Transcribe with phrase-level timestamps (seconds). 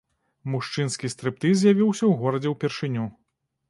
[0.53, 3.11] Мужчынскі стрыптыз з'явіўся ў горадзе ўпершыню.